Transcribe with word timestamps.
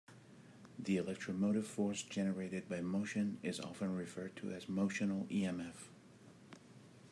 The 0.79 0.97
electromotive 0.97 1.67
force 1.67 2.01
generated 2.01 2.67
by 2.67 2.81
motion 2.81 3.37
is 3.43 3.59
often 3.59 3.93
referred 3.93 4.35
to 4.37 4.51
as 4.51 4.65
"motional 4.67 5.27
emf". 5.29 5.89